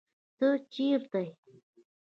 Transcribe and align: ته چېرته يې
ته 0.37 0.47
چېرته 0.73 1.19
يې 1.25 1.25